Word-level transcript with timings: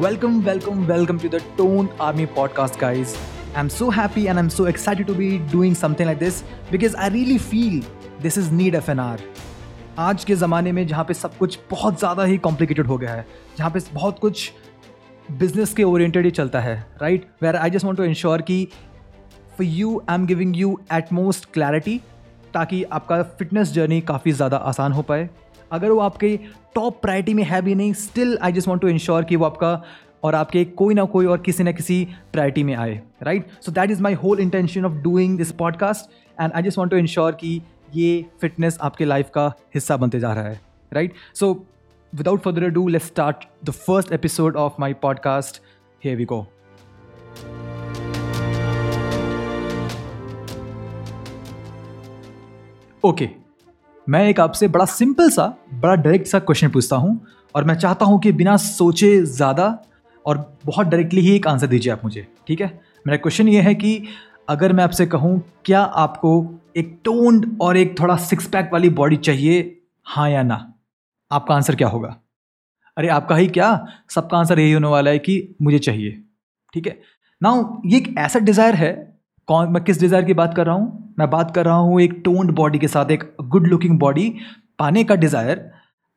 Welcome 0.00 0.40
welcome 0.40 0.84
welcome 0.84 1.18
to 1.18 1.28
the 1.28 1.34
tone 1.34 1.88
army 2.00 2.26
podcast 2.26 2.80
guys 2.80 3.08
I 3.56 3.60
am 3.60 3.68
so 3.68 3.90
happy 3.90 4.20
and 4.20 4.36
I 4.38 4.42
am 4.42 4.48
so 4.48 4.66
excited 4.66 5.06
to 5.06 5.14
be 5.14 5.38
doing 5.38 5.76
something 5.76 6.06
like 6.06 6.18
this 6.18 6.42
because 6.42 6.96
I 6.96 7.08
really 7.08 7.38
feel 7.38 7.82
this 8.22 8.38
is 8.38 8.50
need 8.52 8.74
of 8.74 8.90
an 8.90 9.00
hour 9.00 9.20
आज 9.98 10.24
के 10.24 10.34
ज़माने 10.34 10.72
में 10.72 10.86
जहाँ 10.86 11.04
पे 11.04 11.14
सब 11.14 11.36
कुछ 11.36 11.58
बहुत 11.70 11.98
ज़्यादा 11.98 12.24
ही 12.24 12.38
कॉम्प्लिकेटेड 12.38 12.86
हो 12.86 12.98
गया 12.98 13.10
है, 13.10 13.26
जहाँ 13.58 13.70
पे 13.70 13.80
बहुत 13.92 14.18
कुछ 14.18 14.52
बिज़नेस 15.32 15.74
के 15.74 15.82
ओरिएंटेड 15.82 16.24
ही 16.24 16.30
चलता 16.30 16.60
है 16.60 16.86
right 17.02 17.30
where 17.42 17.56
I 17.56 17.70
just 17.70 17.84
want 17.84 17.98
to 17.98 18.04
ensure 18.04 18.42
कि 18.42 18.68
for 19.58 19.64
you 19.64 20.02
I 20.08 20.14
am 20.14 20.26
giving 20.26 20.56
you 20.56 20.80
utmost 20.92 21.52
clarity 21.52 22.00
ताकि 22.54 22.82
आपका 22.82 23.22
फिटनेस 23.22 23.72
जर्नी 23.72 24.00
काफ़ी 24.00 24.32
ज़्यादा 24.32 24.56
आसान 24.56 24.92
हो 24.92 25.02
पाए। 25.02 25.30
अगर 25.72 25.90
वो 25.90 26.00
आपके 26.00 26.38
टॉप 26.74 27.00
प्रायोरिटी 27.02 27.34
में 27.34 27.42
है 27.44 27.60
भी 27.62 27.74
नहीं 27.74 27.92
still 28.02 28.38
I 28.42 28.52
just 28.52 28.68
want 28.68 28.82
to 28.82 28.88
ensure 28.88 29.24
कि 29.24 29.36
वो 29.36 29.44
आपका 29.44 29.80
और 30.24 30.34
आपके 30.34 30.64
कोई 30.78 30.94
ना 30.94 31.04
कोई 31.06 31.26
और 31.26 31.38
किसी 31.40 31.64
ना 31.64 31.72
किसी 31.72 32.04
प्रायोरिटी 32.32 32.64
में 32.64 32.74
आए 32.74 33.00
right 33.22 33.46
so 33.62 33.72
that 33.72 33.90
is 33.90 34.02
my 34.02 34.14
whole 34.14 34.40
intention 34.40 34.84
of 34.84 34.92
doing 35.02 35.36
this 35.38 35.52
podcast 35.52 36.10
and 36.38 36.52
I 36.52 36.62
just 36.62 36.78
want 36.78 36.90
to 36.90 36.98
ensure 36.98 37.32
कि 37.32 37.60
ये 37.94 38.24
फिटनेस 38.40 38.78
आपके 38.80 39.04
लाइफ 39.04 39.30
का 39.34 39.52
हिस्सा 39.74 39.96
बनते 39.96 40.20
जा 40.20 40.32
रहा 40.32 40.44
है 40.44 40.60
right 40.92 41.14
so 41.34 41.52
without 42.12 42.40
further 42.40 42.68
do 42.68 42.86
let 42.88 43.02
start 43.02 43.44
the 43.64 43.70
first 43.80 44.12
episode 44.12 44.56
of 44.56 44.80
my 44.80 44.94
podcast 45.02 45.62
here 46.02 46.14
we 46.14 46.24
go 46.24 46.46
okay 53.02 53.39
मैं 54.10 54.28
एक 54.28 54.40
आपसे 54.40 54.68
बड़ा 54.68 54.84
सिंपल 54.84 55.30
सा, 55.30 55.56
बड़ा 55.74 55.94
डायरेक्ट 55.94 56.26
सा 56.26 56.38
क्वेश्चन 56.38 56.68
पूछता 56.68 56.96
हूँ 56.96 57.26
और 57.54 57.64
मैं 57.64 57.74
चाहता 57.74 58.04
हूँ 58.04 58.20
कि 58.20 58.32
बिना 58.32 58.56
सोचे 58.56 59.22
ज़्यादा 59.22 59.84
और 60.26 60.58
बहुत 60.66 60.86
डायरेक्टली 60.86 61.20
ही 61.20 61.36
एक 61.36 61.46
आंसर 61.46 61.66
दीजिए 61.66 61.92
आप 61.92 62.00
मुझे, 62.04 62.26
ठीक 62.46 62.60
है? 62.60 62.80
मेरा 63.06 63.16
क्वेश्चन 63.16 63.48
ये 63.48 63.60
है 63.60 63.74
कि 63.74 64.04
अगर 64.48 64.72
मैं 64.72 64.84
आपसे 64.84 65.06
कहूँ, 65.06 65.42
क्या 65.64 65.80
आपको 65.80 66.60
एक 66.76 67.00
टोन्ड 67.04 67.58
और 67.60 67.76
एक 67.76 68.00
थोड़ा 68.00 68.16
सिक्स 68.16 68.46
पैक 68.46 68.70
वाली 68.72 68.90
बॉडी 68.90 69.16
चाहिए 69.16 69.82
हाँ 70.04 70.30
या 70.30 70.42
ना? 70.42 70.74
आपका 71.32 71.54
आंसर 71.54 71.76
क्या 71.76 71.88
होगा? 71.88 72.16
अरे, 72.96 73.08
आपका 73.08 73.36
ही 73.36 73.46
क्या? 73.46 73.86
सबका 74.10 74.38
आंसर 74.38 74.58
यही 74.58 74.72
होने 74.72 74.88
वाला 74.88 75.10
है 75.10 75.18
कि 75.18 75.54
मुझे 75.62 75.78
चाहिए, 75.78 76.22
ठीक 76.74 76.86
है? 76.86 77.00
ना 77.42 77.80
ये 77.86 77.98
एक 77.98 78.14
ऐसा 78.18 78.38
डिज़ायर 78.38 78.74
है 78.74 79.09
कौन, 79.50 79.68
मैं 79.72 79.82
किस 79.84 80.00
डिज़ायर 80.00 80.24
की 80.24 80.34
बात 80.34 80.54
कर 80.56 80.66
रहा 80.66 80.74
हूँ? 80.74 81.14
मैं 81.18 81.28
बात 81.30 81.50
कर 81.54 81.64
रहा 81.64 81.76
हूँ 81.76 82.00
एक 82.00 82.12
टोन्ड 82.24 82.50
बॉडी 82.56 82.78
के 82.78 82.88
साथ, 82.88 83.10
एक 83.10 83.22
गुड 83.44 83.66
लुकिंग 83.66 83.98
बॉडी 83.98 84.32
पाने 84.78 85.02
का 85.04 85.14
डिज़ायर 85.16 85.64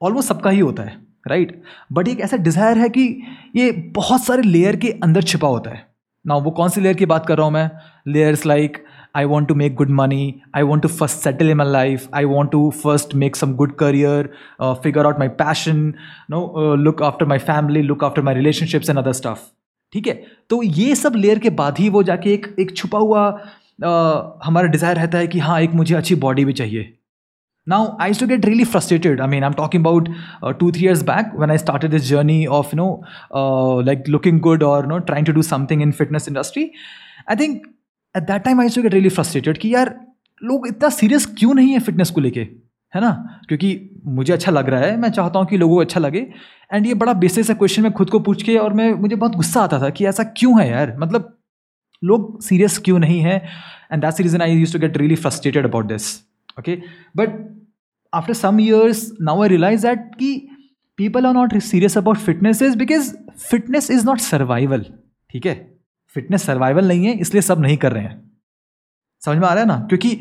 ऑलमोस्ट 0.01 0.29
सबका 0.29 0.49
ही 0.49 0.59
होता 0.59 0.83
है 0.83 0.95
राइट 1.27 1.61
बट 1.93 2.07
एक 2.07 2.19
ऐसा 2.19 2.37
डिज़ायर 2.37 2.77
है 2.77 2.89
कि 2.89 3.05
ये 3.55 3.71
बहुत 3.95 4.23
सारे 4.23 4.41
लेयर 4.43 4.75
के 4.75 4.89
अंदर 5.03 5.23
छिपा 5.23 5.47
होता 5.47 5.69
है। 5.69 5.81
ना 6.25 6.35
वो 6.35 6.51
कौन 6.51 6.69
सी 6.69 6.81
लेयर 6.81 6.95
की 6.95 7.05
बात 7.05 7.25
कर 7.25 7.37
रहा 7.37 7.45
हूँ 7.45 7.53
मैं? 7.53 7.69
Layers 8.07 8.45
like 8.45 8.77
I 9.15 9.25
want 9.25 9.47
to 9.47 9.55
make 9.55 9.75
good 9.75 9.89
money 9.91 10.33
I 10.55 10.63
want 10.63 10.83
to 10.83 10.89
first 10.89 11.17
settle 11.19 11.49
in 11.49 11.57
my 11.57 11.71
life 11.71 12.07
I 12.15 12.25
want 12.25 12.51
to 12.51 12.69
first 12.83 13.15
make 13.15 13.35
some 13.35 13.55
good 13.55 13.75
career 13.77 14.29
figure 14.83 15.05
out 15.05 15.19
my 15.19 15.27
passion 15.41 15.93
no 16.31 16.75
look 16.75 17.03
after 17.03 17.25
my 17.25 17.39
family 17.49 17.81
look 17.81 18.03
after 18.03 18.21
my 18.21 18.35
relationships 18.35 18.89
and 18.89 18.99
other 18.99 19.13
stuff 19.13 19.51
ठीक 19.93 20.07
है? 20.07 20.13
तो 20.49 20.61
ये 20.63 20.95
sub 20.95 21.13
layer 21.15 21.39
के 21.39 21.49
बाद 21.51 21.79
ही 21.79 21.89
वो 21.89 22.03
जाके 22.03 22.33
एक 22.33 22.55
एक 22.59 22.75
छुपा 22.77 22.99
हुआ 22.99 23.27
हमारा 24.45 24.67
डिज़ायर 24.67 24.95
रहता 24.97 25.17
है 25.17 25.27
कि 25.27 25.39
हाँ 25.39 25.59
एक 25.61 25.73
मुझे 25.75 25.95
अच्छी 25.95 26.15
बॉडी 26.17 26.45
भी 26.45 26.53
चाहिए। 26.53 26.93
Now 27.67 27.87
I 28.01 28.13
too 28.19 28.27
get 28.27 28.45
really 28.45 28.63
frustrated 28.65 29.21
I 29.21 29.27
mean 29.27 29.43
I 29.43 29.47
am 29.47 29.53
talking 29.53 29.85
about 29.85 30.09
two 30.59 30.71
three 30.71 30.83
years 30.85 31.01
back 31.03 31.31
when 31.39 31.51
I 31.51 31.57
started 31.57 31.91
this 31.91 32.03
journey 32.07 32.45
of 32.57 32.75
no 32.75 32.87
like 33.85 34.09
looking 34.09 34.39
good 34.41 34.63
और 34.63 34.87
no 34.87 34.97
trying 35.09 35.25
to 35.25 35.33
do 35.33 35.41
something 35.41 35.81
in 35.81 35.91
fitness 35.91 36.27
industry 36.29 36.69
I 37.29 37.35
think 37.35 37.61
at 38.15 38.23
that 38.23 38.43
time 38.43 38.61
I 38.61 38.69
too 38.75 38.81
get 38.81 38.93
really 38.93 39.09
frustrated 39.09 39.57
कि 39.57 39.73
यार, 39.75 39.95
लोग 40.41 40.67
इतना 40.67 40.89
serious 40.89 41.25
क्यों 41.37 41.53
नहीं 41.53 41.71
है 41.71 41.79
fitness 41.79 42.09
को 42.11 42.21
लेके? 42.21 42.47
है 42.93 43.01
ना? 43.01 43.11
क्योंकि 43.47 44.01
मुझे 44.05 44.33
अच्छा 44.33 44.51
लग 44.51 44.69
रहा 44.69 44.79
है, 44.81 44.97
मैं 44.97 45.09
चाहता 45.11 45.39
हूँ 45.39 45.47
कि 45.47 45.57
लोगों 45.57 45.75
को 45.75 45.81
अच्छा 45.81 45.99
लगे। 45.99 46.19
एंड 46.73 46.87
ये 46.87 46.93
बड़ा 46.93 47.13
बेसिस 47.13 47.49
है 47.49 47.55
क्वेश्चन 47.55 47.83
मैं 47.83 47.91
खुद 47.91 48.09
को 48.09 48.19
पूछ 48.19 48.43
के 48.43 48.57
और 48.57 48.73
मैं, 48.73 48.91
मुझे 48.93 49.15
बहुत 49.15 49.35
गुस्सा 49.35 49.61
आता 49.61 49.79
था 49.81 49.89
कि 49.89 50.05
ऐसा 50.05 50.23
क्यों 50.37 50.59
है 50.61 50.69
यार? 50.69 50.95
मतलब 50.99 51.37
लोग 52.03 52.41
सीरियस 52.43 52.77
क्यों 52.77 52.99
नहीं 52.99 53.19
है? 53.21 53.35
And 53.91 54.01
that's 54.01 54.21
reason 54.21 54.41
I 54.41 54.51
use 54.51 54.73
to 54.73 54.79
get 54.79 54.97
really 54.97 55.15
frustrated 55.15 55.65
about 55.65 55.85
this 55.85 56.15
okay 56.59 56.75
but 57.17 57.39
after 58.13 58.33
some 58.33 58.59
years 58.59 59.09
now 59.21 59.41
I 59.43 59.49
realize 59.49 59.87
that 59.87 60.09
कि 60.15 60.35
people 60.97 61.25
are 61.25 61.33
not 61.33 61.57
serious 61.57 61.97
about 61.97 62.17
fitness 62.17 62.61
is 62.61 62.77
because 62.77 63.13
fitness 63.49 63.89
is 63.91 64.05
not 64.05 64.19
survival 64.19 64.85
ठीक 65.29 65.45
है? 65.45 65.55
Fitness 66.15 66.43
survival 66.43 66.87
नहीं 66.87 67.05
है, 67.05 67.13
इसलिए 67.13 67.41
सब 67.41 67.59
नहीं 67.59 67.77
कर 67.77 67.91
रहे 67.91 68.03
हैं। 68.03 68.21
समझ 69.25 69.37
में 69.37 69.47
आ 69.47 69.53
रहा 69.53 69.63
है 69.63 69.67
ना? 69.67 69.79
क्योंकि 69.89 70.19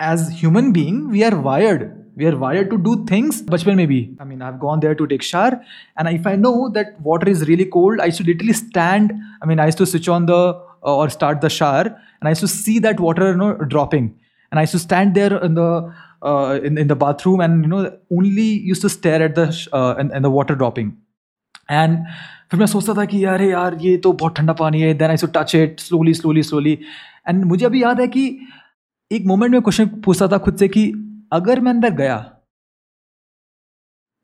as 0.00 0.28
human 0.40 0.72
being 0.72 1.04
we 1.10 1.22
are 1.22 1.34
wired 1.48 1.82
we 2.18 2.26
are 2.26 2.34
wired 2.42 2.70
to 2.70 2.76
do 2.86 2.94
things 3.10 3.42
बचपन 3.50 3.76
में 3.76 3.86
भी 3.88 4.00
I 4.20 4.28
mean 4.28 4.42
I 4.42 4.58
gone 4.58 4.80
there 4.80 4.94
to 4.94 5.06
take 5.12 5.22
shower 5.22 5.60
and 6.00 6.08
if 6.08 6.26
I 6.28 6.36
know 6.36 6.52
that 6.74 6.94
water 7.06 7.28
is 7.28 7.42
really 7.48 7.64
cold 7.78 8.00
I 8.00 8.10
to 8.18 8.24
literally 8.24 8.52
stand 8.62 9.12
I 9.12 9.48
mean 9.48 9.60
I 9.60 9.70
to 9.78 9.84
switch 9.84 10.08
on 10.08 10.26
the 10.26 10.40
और 10.94 11.10
start 11.10 11.44
the 11.44 11.48
shower 11.50 11.86
and 11.86 12.26
I 12.26 12.40
to 12.40 12.46
see 12.46 12.78
that 12.80 13.00
water 13.00 13.34
no 13.36 13.50
dropping 13.62 14.08
and 14.08 14.58
I 14.58 14.66
to 14.72 14.78
stand 14.78 15.14
there 15.14 15.40
in 15.44 15.54
the 15.58 15.92
in, 16.24 16.78
in 16.78 16.88
the 16.88 16.96
bathroom 16.96 17.40
and 17.40 17.64
you 17.64 17.70
know 17.70 17.98
only 18.10 18.42
used 18.42 18.82
to 18.82 18.88
stare 18.88 19.22
at 19.22 19.34
the 19.34 19.46
uh, 19.72 19.94
and, 19.98 20.12
and 20.12 20.24
the 20.24 20.30
water 20.30 20.54
dropping 20.54 20.92
and 21.70 21.98
फिर 22.50 22.60
मैं 22.60 22.66
सोचता 22.66 22.94
था 22.94 23.04
कि 23.04 23.22
अरे 23.24 23.50
यार 23.50 23.76
ये 23.80 23.96
तो 23.98 24.12
बहुत 24.12 24.36
ठंडा 24.36 24.52
पानी 24.52 24.80
है 24.80 24.92
then 24.94 25.10
I 25.10 25.16
so 25.16 25.26
touch 25.34 25.54
it 25.54 25.80
slowly 25.80 26.12
slowly 26.14 26.42
slowly 26.42 26.72
and 27.28 27.44
मुझे 27.44 27.64
अभी 27.66 27.82
याद 27.82 28.00
है 28.00 28.06
कि 28.08 28.24
एक 29.11 29.25
मोमेंट 29.27 29.51
में 29.51 29.61
क्वेश्चन 29.61 29.87
पूछता 30.05 30.27
था 30.27 30.37
खुद 30.37 30.57
से 30.57 30.67
कि 30.67 30.91
अगर 31.33 31.59
मैं 31.59 31.71
अंदर 31.71 31.93
गया 31.93 32.17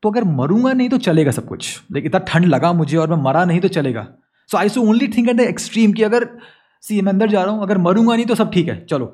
तो 0.02 0.10
अगर 0.10 0.24
मरूँगा 0.32 0.72
नहीं 0.72 0.88
तो 0.88 0.98
चलेगा 0.98 1.30
सब 1.30 1.46
कुछ। 1.46 1.80
लाइक 1.92 2.04
इतना 2.06 2.18
ठंड 2.28 2.44
लगा 2.46 2.72
मुझे 2.72 2.96
और 2.96 3.10
मैं 3.10 3.22
मरा 3.22 3.44
नहीं 3.44 3.60
तो 3.60 3.68
चलेगा। 3.68 4.06
So 4.50 4.58
I 4.58 4.68
so 4.68 4.82
only 4.82 5.08
think 5.08 5.28
at 5.28 5.36
the 5.36 5.40
extreme 5.42 5.92
कि 5.92 6.02
अगर 6.02 6.28
सी 6.82 7.00
मैं 7.00 7.12
अंदर 7.12 7.28
जा 7.30 7.42
रहा 7.42 7.52
हूँ, 7.52 7.62
अगर 7.62 7.78
मरूँगा 7.78 8.16
नहीं 8.16 8.26
तो 8.26 8.34
सब 8.34 8.52
ठीक 8.52 8.68
है, 8.68 8.84
चलो, 8.84 9.06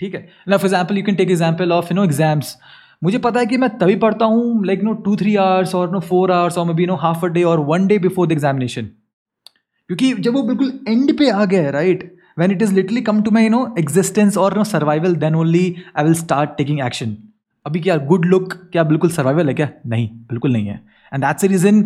ठीक 0.00 0.14
है। 0.14 0.28
ना 0.48 0.56
for 0.56 0.66
example 0.66 0.98
you 0.98 1.04
can 1.04 1.14
take 1.16 1.30
example 1.30 1.72
of 1.72 1.92
you 1.92 1.96
know 1.96 2.04
exams 2.04 2.56
मुझे 3.04 3.18
पता 3.18 3.40
है 3.40 3.46
कि 3.46 3.56
मैं 3.56 3.70
तभी 3.78 3.96
पढ़ता 3.96 4.24
हूँ 4.26 4.64
like 4.66 4.82
no 4.82 4.92
two 5.04 5.16
three 5.16 5.34
hours 5.36 5.74
और 5.74 5.90
नो 5.92 6.00
फोर 6.02 6.32
आवर्स 6.32 6.58
और 6.58 6.66
maybe 6.74 6.86
no 6.86 6.96
half 6.96 7.24
a 7.24 7.28
day 7.28 7.42
और 7.44 7.60
one 7.66 7.86
day 7.86 7.98
before 7.98 8.26
the 8.26 8.32
examination 8.32 8.84
क्योंकि 9.90 10.12
जब 10.14 10.34
वो 10.34 10.42
बिल्कुल 10.42 10.72
एंड 10.88 11.16
पे 11.18 11.30
आ 11.30 11.44
गया 11.44 11.62
है 11.62 11.70
right 11.70 12.10
when 12.36 12.50
it 12.50 12.62
is 12.62 12.72
literally 12.72 13.02
come 13.02 13.22
to 13.22 13.30
my, 13.30 13.42
you 13.42 13.50
know, 13.50 13.64
existence 13.76 14.36
or 14.36 14.50
no 14.50 14.64
survival, 14.64 15.14
then 15.14 15.34
only 15.34 15.64
i 15.94 16.02
will 16.02 16.18
start 16.22 16.56
taking 16.58 16.80
action. 16.88 17.14
अभी 17.66 17.80
क्या 17.80 17.96
गुड 18.06 18.24
लुक 18.24 18.52
क्या 18.72 18.82
बिल्कुल 18.84 19.10
सर्वाइवल 19.10 19.48
है 19.48 19.54
क्या? 19.54 19.68
नहीं, 19.86 20.08
बिल्कुल 20.30 20.52
नहीं 20.52 20.66
है. 20.66 20.80
एंड 21.14 21.24
दैट्स 21.24 21.44
रीज़न 21.44 21.84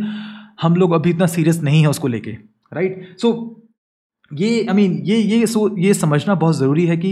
हम 0.62 0.76
लोग 0.76 0.92
अभी 0.92 1.10
इतना 1.10 1.26
सीरियस 1.26 1.60
नहीं 1.62 1.80
है 1.82 1.88
उसको 1.88 2.08
लेके 2.08 2.30
राइट 2.72 3.16
सो 3.18 3.30
ये 4.30 4.64
आई 4.68 4.74
मीन 4.74 4.92
ये 5.04 5.16
ये 5.16 5.46
सो 5.46 5.68
ये 5.78 5.94
समझना 5.94 6.34
बहुत 6.34 6.56
ज़रूरी 6.56 6.86
है 6.86 6.96
कि 6.96 7.10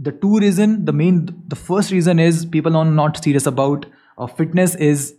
the 0.00 0.08
two 0.22 0.38
reason 0.38 0.76
the 0.84 0.90
main 0.90 1.20
the 1.48 1.54
first 1.54 1.92
reason 1.92 2.20
is 2.20 2.46
people 2.50 2.76
are 2.76 2.84
not 2.84 3.16
serious 3.16 3.48
about 3.48 3.86
fitness 4.38 4.76
is 4.80 5.12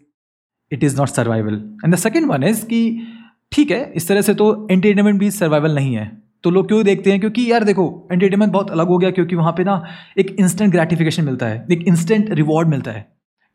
it 0.71 0.83
is 0.83 0.97
not 0.97 1.09
survival 1.09 1.53
and 1.85 1.93
the 1.93 1.97
second 1.97 2.27
one 2.27 2.43
is 2.43 2.65
कि, 2.65 3.07
ठीक 3.51 3.71
है, 3.71 3.91
इस 3.95 4.07
तरह 4.07 4.21
से 4.21 4.33
तो 4.33 4.67
एंटरटेनमेंट 4.71 5.19
भी 5.19 5.31
सर्वाइवल 5.31 5.75
नहीं 5.75 5.95
है. 5.95 6.22
तो 6.43 6.49
लोग 6.49 6.67
क्यों 6.67 6.83
देखते 6.83 7.11
हैं? 7.11 7.19
क्योंकि 7.19 7.51
यार 7.51 7.63
देखो 7.63 7.85
एंटरटेनमेंट 8.11 8.51
बहुत 8.51 8.71
अलग 8.71 8.87
हो 8.87 8.97
गया 8.97 9.11
क्योंकि 9.11 9.35
वहाँ 9.35 9.51
पे 9.57 9.63
ना 9.63 9.83
एक 10.18 10.35
इंस्टेंट 10.39 10.71
ग्रेटिफिकेशन 10.71 11.23
मिलता 11.23 11.45
है, 11.45 11.65
एक 11.71 11.88
इंस्टेंट 11.88 12.29
रिवॉर्ड 12.31 12.69
मिलता 12.69 12.91
है, 12.91 13.06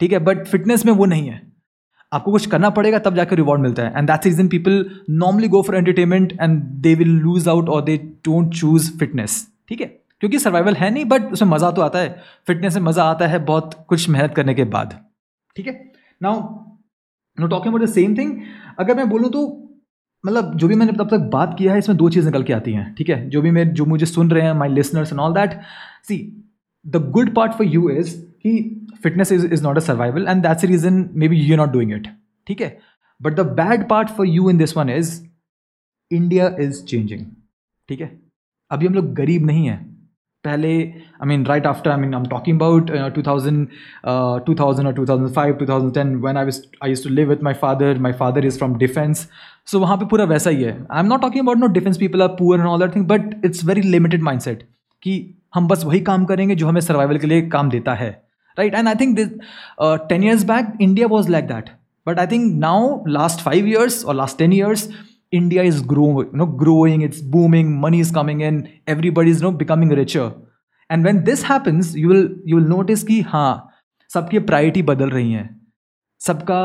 ठीक 0.01 0.13
है? 0.13 0.19
बट 0.21 0.47
फिटनेस 0.47 0.87
में 0.87 0.93
वो 0.93 1.05
नहीं 1.07 1.29
है। 1.29 1.41
आपको 2.13 2.33
कुछ 2.33 2.47
करना 2.47 2.71
पड़ेगा, 2.71 2.99
तब 2.99 3.15
जाकर 3.15 3.37
रिवॉर्ड 3.37 3.63
मिलता 3.63 3.83
है। 3.83 3.93
And 3.97 4.07
that's 4.09 4.27
reason 4.27 4.49
people 4.49 4.85
normally 5.13 5.49
go 5.49 5.63
for 5.63 5.77
entertainment 5.77 6.33
and 6.33 6.63
they 6.83 6.95
will 6.95 7.09
lose 7.19 7.49
out 7.49 7.69
और 7.69 7.83
दे 7.85 7.97
डोंट 7.97 8.55
चूज़ 8.55 8.91
फिटनेस 8.99 9.47
ठीक 9.69 9.81
है? 9.81 9.87
क्योंकि 10.21 10.39
सर्वाइवल 10.39 10.75
है 10.75 10.91
नहीं 10.91 11.05
बट 11.05 11.33
उसमें 11.33 11.49
मज़ा 11.49 11.71
तो 11.71 11.83
आता 11.83 11.99
है। 11.99 12.23
फिटनेस 12.47 12.77
में 12.77 12.83
मज़ा 12.83 13.05
आता 13.05 13.27
है 13.27 13.39
बहुत 13.45 13.75
कुछ 13.89 14.09
मेहनत 14.09 14.35
करने 14.35 14.55
के 14.55 14.65
बाद, 14.67 14.99
ठीक 15.57 15.67
है? 15.67 15.73
Now 16.21 16.41
no 17.39 17.47
talking 17.47 17.75
about 17.75 17.89
the 17.89 17.93
same 17.93 18.17
thing 18.19 18.41
अगर 18.79 18.97
मैं 18.97 19.09
बोलूँ 19.09 19.31
तो 19.31 19.47
मतलब 20.25 20.55
जो 20.59 20.69
भी 20.69 20.75
मैंने 20.75 20.93
तब 20.93 21.09
तक 21.11 21.29
बात 21.33 21.55
किया 21.59 21.73
है, 21.73 21.79
इसमें 21.79 21.97
दो 21.99 22.09
चीज़ 22.11 22.27
निकल 22.27 22.43
के 22.43 22.53
आती 22.53 22.73
हैं, 22.73 22.95
ठीक 22.95 23.09
है? 23.09 23.29
जो 23.31 23.43
भी 23.43 23.51
मैं, 23.51 23.73
जो 23.75 23.85
मुझे 23.87 24.07
सुन 24.07 24.31
रहे 24.31 24.43
हैं 24.43 24.53
my 24.55 24.69
listeners 24.69 25.13
and 25.13 25.21
all 25.21 25.35
that 25.35 25.61
see 26.09 26.17
the 26.85 26.97
good 27.13 27.35
part 27.35 27.53
for 27.53 27.67
you 27.67 27.89
is 27.91 28.17
कि 28.43 28.53
fitness 29.03 29.33
is 29.33 29.47
is 29.47 29.63
not 29.65 29.77
a 29.77 29.81
survival 29.81 30.29
and 30.29 30.43
that's 30.43 30.65
reason 30.65 31.09
maybe 31.29 31.41
you 31.41 31.57
not 31.57 31.73
doing 31.73 31.93
it 31.93 32.09
ठीक 32.47 32.61
है? 32.61 32.77
But 33.21 33.35
the 33.35 33.47
bad 33.61 33.89
part 33.89 34.09
for 34.17 34.27
you 34.27 34.51
in 34.51 34.59
this 34.59 34.77
one 34.77 34.91
is 34.91 35.21
India 36.11 36.55
is 36.61 36.85
changing 36.85 37.27
ठीक 37.89 38.01
है? 38.01 38.11
अभी 38.71 38.87
हम 38.87 38.95
लोग 38.95 39.15
गरीब 39.15 39.47
नहीं 39.47 39.67
हैं। 39.67 39.87
पहले 40.45 40.69
I 40.83 41.27
mean 41.27 41.45
right 41.47 41.67
after 41.67 41.91
I 41.91 42.01
mean 42.01 42.15
I 42.15 42.21
am 42.21 42.27
talking 42.29 42.57
about 42.57 42.91
two 43.15 43.23
thousand 43.23 43.67
two 44.47 44.55
thousand 44.55 44.87
और 44.89 44.95
two 44.95 45.07
thousand 45.07 45.31
five 45.35 45.55
two 45.55 45.67
thousand 45.67 45.93
ten 45.95 46.15
when 46.25 46.37
I 46.37 46.51
I 46.83 46.91
use 46.91 47.03
to 47.05 47.11
live 47.11 47.29
with 47.29 47.43
my 47.45 47.55
father 47.63 47.99
my 47.99 48.13
father 48.21 48.47
is 48.47 48.59
from 48.59 48.77
defence 48.79 49.29
so 49.69 49.81
वहाँ 49.81 49.97
पे 49.97 50.07
पूरा 50.07 50.25
वैसा 50.25 50.51
ही 50.51 50.63
है। 50.63 50.73
I 50.91 51.01
am 51.01 51.07
not 51.07 51.21
talking 51.23 51.45
about 51.45 51.59
no 51.59 51.67
defence 51.73 51.97
people 51.99 52.23
are 52.23 52.29
poor 52.39 52.61
and 52.61 52.69
all 52.69 52.81
that 52.81 52.95
thing 52.95 53.07
but 53.09 53.45
it's 53.45 53.65
very 53.65 53.83
limited 53.83 54.23
mindset 54.41 54.63
कि 55.03 55.15
हम 55.55 55.69
बस 55.69 55.85
वही 55.85 56.01
काम 56.11 56.25
करेंगे 56.25 56.55
जो 56.55 56.69
हमें 56.69 56.81
सर्वाइवल 56.81 57.19
के 57.19 57.27
लिए 57.27 57.49
काम 57.49 57.71
देता 57.71 57.95
है। 57.95 58.11
Right 58.59 58.75
and 58.75 58.89
I 58.89 58.95
think 59.01 59.17
this 59.17 59.29
ten 60.09 60.25
years 60.25 60.45
back 60.45 60.73
India 60.81 61.07
was 61.07 61.31
like 61.31 61.47
that 61.49 61.71
but 62.07 62.19
I 62.19 62.27
think 62.27 62.53
now 62.61 63.05
last 63.09 63.41
five 63.41 63.67
years 63.69 64.05
और 64.05 64.15
last 64.15 64.39
ten 64.39 64.53
years 64.53 64.89
India 65.33 65.63
is 65.63 65.83
grow 65.87 66.07
no 66.35 66.47
growing 66.63 67.03
it's 67.03 67.23
booming 67.31 67.79
money 67.81 68.01
is 68.01 68.13
coming 68.15 68.27
coming 68.29 68.41
in, 68.41 68.69
everybody 68.87 69.31
is 69.31 69.41
you 69.41 69.45
know, 69.45 69.57
becoming 69.59 69.91
richer. 69.91 70.33
And 70.91 71.07
when 71.07 71.25
this 71.25 71.43
happens, 71.43 71.97
you 71.97 72.09
will 72.09 72.65
notice 72.69 73.03
कि 73.03 73.21
हाँ 73.29 73.71
सबकी 74.11 74.39
priority 74.41 74.83
बदल 74.83 75.11
रही 75.11 75.33
हैं। 75.33 75.49
सबका 76.21 76.61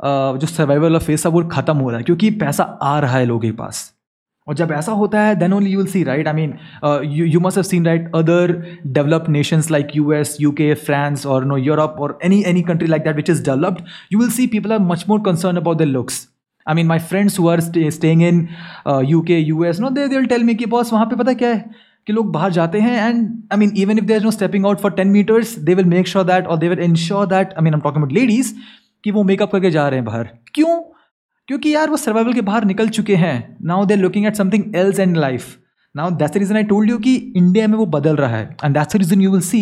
जो 0.00 0.46
survival 0.46 0.96
of 0.96 1.04
face 1.04 1.26
है, 1.26 1.32
वो 1.32 1.42
ख़त्म 1.52 1.76
हो 1.76 1.90
रहा 1.90 1.98
है, 1.98 2.04
क्योंकि 2.04 2.30
पैसा 2.40 2.64
आ 2.82 2.98
रहा 3.00 3.18
है 3.18 3.26
लोगों 3.26 3.40
के 3.40 3.50
पास। 3.52 3.92
और 4.46 4.54
जब 4.54 4.72
ऐसा 4.72 4.92
होता 4.92 5.20
है 5.20 5.34
then 5.36 5.52
only 5.52 5.70
you 5.70 5.78
will 5.78 5.86
see 5.92 6.02
right 6.04 6.28
I 6.28 6.34
mean 6.34 6.52
you 7.04 7.40
must 7.40 7.56
have 7.56 7.62
seen 7.64 7.86
right 7.86 8.10
other 8.14 8.52
developed 8.86 9.28
nations 9.28 9.70
like 9.70 9.88
U 9.96 10.12
S 10.12 10.36
U 10.40 10.50
K 10.60 10.72
France 10.74 11.26
और 11.26 11.44
नो 11.44 11.56
यूरोप 11.56 11.96
और 12.00 12.18
any 12.24 12.42
any 12.46 12.62
country 12.62 12.88
like 12.88 13.02
that 13.04 13.16
which 13.16 13.30
is 13.30 13.42
developed 13.44 13.82
you 14.12 14.18
will 14.18 14.30
see 14.30 14.46
people 14.46 14.72
are 14.72 14.78
much 14.82 15.04
more 15.08 15.20
concern 15.20 15.56
about 15.56 15.78
the 15.78 15.82
looks 15.82 16.26
I 16.66 16.74
mean 16.74 16.86
my 16.86 16.98
friends 17.08 17.38
who 17.38 17.48
are 17.48 17.60
staying 17.60 18.22
in 18.22 18.46
U 19.04 19.20
K 19.22 19.38
U 19.38 19.64
S 19.64 19.80
no 19.80 19.90
they 19.90 20.06
will 20.06 20.26
tell 20.26 20.44
me 20.44 20.54
कि 20.54 20.66
boss 20.66 20.92
वहाँ 20.92 21.06
पे 21.06 21.16
पता 21.16 21.32
क्या 21.32 21.48
है? 21.48 21.64
कि 22.06 22.12
लोग 22.12 22.32
बाहर 22.32 22.52
जाते 22.52 22.80
हैं 22.80 23.08
and 23.08 23.28
I 23.52 23.58
mean 23.58 23.72
even 23.76 23.98
if 23.98 24.04
they're 24.04 24.22
no 24.22 24.30
stepping 24.30 24.66
out 24.66 24.80
for 24.80 24.92
ten 24.92 25.08
meters 25.08 25.58
they 25.58 25.74
will 25.74 25.86
make 25.86 26.08
sure 26.08 26.24
that 26.24 26.46
और 26.46 26.58
they 26.58 26.68
will 26.68 26.78
ensure 26.80 27.26
that 27.26 27.48
I 27.48 27.64
mean 27.64 27.74
am 27.74 27.80
talking 27.80 28.04
about 28.04 28.12
ladies 28.12 28.54
कि 29.06 29.10
वो 29.12 29.22
मेकअप 29.24 29.50
करके 29.50 29.70
जा 29.70 29.88
रहे 29.88 29.98
हैं 29.98 30.04
बाहर। 30.04 30.28
क्यों? 30.54 30.76
क्योंकि 31.48 31.74
यार 31.74 31.90
वो 31.90 31.96
सर्वाइवल 31.96 32.32
के 32.32 32.40
बाहर 32.42 32.64
निकल 32.64 32.88
चुके 32.88 33.16
हैं। 33.16 33.56
Now 33.64 33.84
they're 33.86 33.98
looking 33.98 34.26
at 34.26 34.36
something 34.36 34.74
else 34.76 34.98
and 35.00 35.16
life 35.16 35.44
now 35.94 36.10
that's 36.12 36.34
the 36.34 36.38
reason 36.38 36.56
I 36.56 36.62
told 36.64 36.90
you 36.90 36.98
कि 36.98 37.14
इंडिया 37.14 37.66
में 37.66 37.76
वो 37.78 37.86
बदल 37.86 38.16
रहा 38.16 38.36
है। 38.36 38.56
And 38.64 38.74
that's 38.74 38.94
the 38.94 38.98
reason 38.98 39.20
you 39.20 39.30
will 39.32 39.40
see 39.40 39.60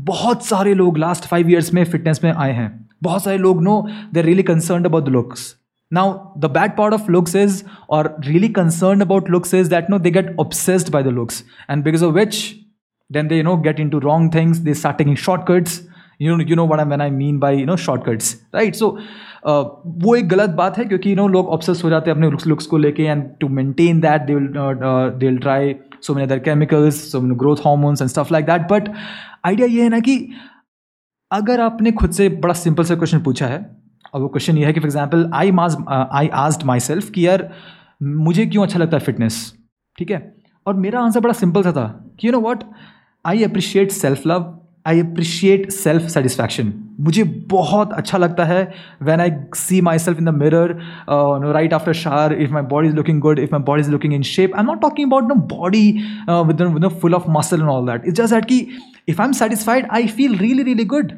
बहुत 0.00 0.46
सारे 0.46 0.74
लोग 0.74 0.98
लास्ट 0.98 1.26
फाइव 1.26 1.50
ईयर्स 1.50 1.72
में 1.74 1.84
फिटनेस 1.84 2.20
में 2.24 2.32
आए 2.32 2.52
हैं। 2.52 2.68
बहुत 3.02 3.24
सारे 3.24 3.38
लोग 3.38 3.62
no 3.62 3.74
they 4.14 4.22
really 4.22 4.42
concern 4.42 4.84
about 4.84 5.04
the 5.04 5.08
looks 5.08 5.54
now 5.92 6.14
the 6.38 6.50
bad 6.50 6.76
part 6.76 6.94
of 6.94 7.10
looks 7.10 7.36
is 7.36 7.62
और 7.90 8.14
really 8.20 8.48
concern 8.48 9.00
about 9.00 9.30
looks 9.30 9.54
is 9.54 9.70
that 9.70 9.90
no 9.90 9.98
they 9.98 10.10
get 10.10 10.34
obsessed 10.40 10.90
by 10.92 11.02
the 11.02 11.14
looks 11.18 11.44
and 11.70 11.84
because 11.84 12.04
of 12.04 12.14
which 12.14 12.42
then 13.10 13.28
they 13.28 13.36
you 13.36 13.44
know 13.44 13.56
get 13.68 13.80
into 13.90 13.98
wrong 13.98 14.34
things 14.34 14.58
they 14.58 14.74
start 14.74 14.98
taking 14.98 15.16
shortcuts 15.18 15.80
you 16.20 16.56
know 16.56 16.64
what 16.64 16.80
I 16.80 16.84
when 16.84 17.00
I 17.00 17.10
mean 17.10 17.38
by 17.38 17.52
you 17.52 17.66
know 17.66 17.76
shortcuts, 17.76 18.36
right? 18.52 18.74
So 18.74 18.88
uh, 19.46 19.64
वो 19.86 20.14
एक 20.16 20.28
गलत 20.28 20.50
बात 20.50 20.78
है 20.78 20.84
क्योंकि 20.84 21.10
you 21.10 21.16
no 21.16 21.28
लोग 21.28 21.48
obsess 21.48 21.84
हो 21.84 21.90
जाते 21.90 22.10
हैं 22.10 22.16
अपने 22.16 22.30
लुक्स 22.30 22.46
लुक्स 22.46 22.66
को 22.66 22.78
लेके 22.78 23.02
and 23.02 23.24
to 23.40 23.48
maintain 23.48 24.00
that 24.00 24.22
they 24.22 24.34
they 24.34 25.26
will 25.26 25.38
try 25.38 25.74
so 26.02 26.14
many 26.14 26.26
other 26.26 26.38
chemicals 26.38 27.12
so 27.12 27.20
many 27.20 27.36
growth 27.36 27.56
hormones 27.56 28.02
and 28.02 28.10
stuff 28.10 28.32
like 28.32 28.46
that 28.46 28.62
but 28.62 28.88
idea 29.46 29.66
ये 29.66 29.82
है 29.82 29.88
ना 29.88 30.00
कि 30.00 30.28
अगर 31.32 31.60
आपने 31.60 31.92
खुद 31.92 32.10
से 32.10 32.28
बड़ा 32.28 32.54
सिंपल 32.54 32.84
सा 32.84 32.94
क्वेश्चन 32.94 33.20
पूछा 33.20 33.46
है 33.46 33.76
और 34.14 34.20
वो 34.20 34.28
क्वेश्चन 34.28 34.58
ये 34.58 34.66
है 34.66 34.72
कि 34.72 34.80
फॉर 34.80 34.86
एग्ज़ाम्पल 34.86 35.30
आई 35.34 35.50
माज 35.50 35.76
आई 36.12 36.28
आस्ड 36.28 36.62
माई 36.62 36.80
सेल्फ 36.80 37.10
कि 37.10 37.26
यार 37.26 37.50
मुझे 38.02 38.46
क्यों 38.46 38.62
अच्छा 38.62 38.78
लगता 38.78 38.96
है 38.96 39.02
फिटनेस 39.02 39.54
ठीक 39.98 40.10
है? 40.10 40.36
और 40.66 40.74
मेरा 40.74 41.00
आंसर 41.00 41.20
बड़ा 41.20 41.32
सिंपल 41.32 41.62
सा 41.62 41.72
था 41.72 42.14
कि 42.20 42.26
you 42.26 42.32
know 42.32 42.40
what 42.40 42.64
I 43.26 43.44
appreciate 43.44 43.90
self 43.90 44.26
love 44.26 44.59
I 44.86 45.00
appreciate 45.00 45.70
self 45.70 46.06
satisfaction 46.08 46.72
मुझे 47.00 47.22
बहुत 47.50 47.92
अच्छा 47.92 48.18
लगता 48.18 48.44
है 48.44 48.62
when 49.02 49.20
I 49.20 49.30
see 49.56 49.80
myself 49.98 50.18
in 50.18 50.24
the 50.24 50.34
mirror 50.34 50.76
right 51.52 51.74
after 51.74 51.92
शार 51.94 52.32
if 52.34 52.52
my 52.52 52.62
body 52.70 52.88
is 52.88 52.94
looking 52.96 53.20
good 53.20 53.38
if 53.38 53.50
my 53.52 53.62
body 53.62 53.82
is 53.82 53.90
looking 53.90 54.14
in 54.14 54.22
shape 54.30 54.54
I 54.54 54.60
am 54.60 54.66
not 54.66 54.80
talking 54.80 55.08
about 55.08 55.28
no 55.28 55.34
body 55.54 55.90
with 56.28 56.62
with 56.62 56.88
full 57.00 57.14
of 57.14 57.30
muscle 57.30 57.60
and 57.60 57.70
all 57.70 57.86
that 57.86 58.06
it's 58.06 58.20
just 58.20 58.34
that 58.34 58.44
कि 58.44 58.58
if 59.08 59.20
I 59.20 59.26
am 59.26 59.32
satisfied 59.34 59.86
I 59.92 60.06
feel 60.08 60.36
really 60.38 60.62
really 60.62 60.84
good 60.94 61.12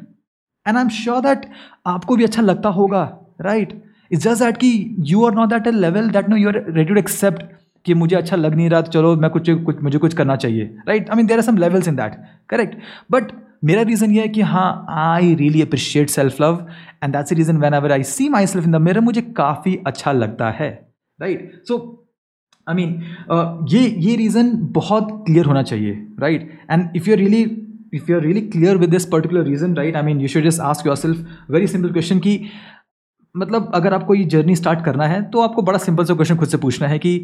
and 0.65 0.77
I 0.77 0.81
am 0.81 0.89
sure 0.97 1.21
that 1.21 1.49
आपको 1.87 2.15
भी 2.15 2.23
अच्छा 2.23 2.41
लगता 2.41 2.69
होगा 2.71 3.03
right 3.41 3.81
it's 4.11 4.23
just 4.23 4.43
that 4.43 4.57
कि 4.57 4.95
you 5.11 5.25
are 5.25 5.33
not 5.35 5.49
that 5.49 5.67
a 5.67 5.71
level 5.77 6.09
that 6.09 6.29
no 6.29 6.35
you 6.35 6.49
are 6.49 6.63
ready 6.69 6.93
to 6.93 6.99
accept 6.99 7.43
कि 7.85 7.93
मुझे 7.93 8.15
अच्छा 8.15 8.35
लग 8.35 8.55
नहीं 8.55 8.69
रहा 8.69 8.81
तो 8.81 8.91
चलो 8.91 9.15
मैं 9.15 9.29
कुछ 9.29 9.49
कुछ, 9.49 9.81
मुझे 9.83 9.97
कुछ 9.97 10.13
करना 10.13 10.35
चाहिए 10.35 10.75
right 10.87 11.09
I 11.09 11.17
mean 11.17 11.25
there 11.27 11.37
are 11.37 11.43
some 11.43 11.57
levels 11.57 11.87
in 11.87 11.95
that 11.95 12.15
correct 12.49 12.77
but 13.11 13.31
मेरा 13.63 13.81
रीज़न 13.81 14.11
ये 14.11 14.21
है 14.21 14.27
कि 14.27 14.41
हाँ 14.43 14.85
I 14.89 15.33
really 15.35 15.61
appreciate 15.61 16.09
self 16.09 16.41
love 16.41 16.65
and 17.03 17.13
that's 17.13 17.33
reason 17.33 17.57
whenever 17.73 17.91
I 17.91 18.03
see 18.03 18.29
myself 18.47 18.65
in 18.65 18.71
the 18.71 18.81
मेरे 18.81 18.99
मुझे 18.99 19.21
काफ़ी 19.37 19.77
अच्छा 19.87 20.11
लगता 20.11 20.49
है 20.51 20.69
राइट 21.19 21.61
सो 21.67 21.79
आई 22.67 22.75
मीन 22.75 23.67
ये 23.69 23.87
ये 23.99 24.15
रीज़न 24.15 24.55
बहुत 24.73 25.07
क्लियर 25.25 25.45
होना 25.45 25.63
चाहिए 25.63 26.07
right 26.19 26.51
and 26.71 26.89
if 26.95 27.09
you 27.09 27.15
really 27.15 27.45
if 27.93 28.07
you're 28.09 28.21
really 28.21 28.41
clear 28.43 28.77
with 28.77 28.89
this 28.89 29.05
particular 29.05 29.43
reason, 29.43 29.75
right, 29.75 29.95
i 29.95 30.01
mean, 30.01 30.19
you 30.19 30.27
should 30.27 30.43
just 30.43 30.61
ask 30.61 30.85
yourself 30.85 31.17
very 31.49 31.67
simple 31.67 31.91
question 31.91 32.19
कि 32.19 32.37
मतलब 33.35 33.71
अगर 33.75 33.93
आपको 33.93 34.15
ये 34.15 34.23
जर्नी 34.25 34.55
स्टार्ट 34.55 34.83
करना 34.85 35.05
है 35.07 35.21
तो 35.29 35.41
आपको 35.41 35.61
बड़ा 35.61 35.77
सिंपल 35.79 36.05
सा 36.05 36.13
क्वेश्चन 36.13 36.37
खुद 36.37 36.49
से 36.49 36.57
पूछना 36.57 36.87
है 36.87 36.99
कि, 36.99 37.17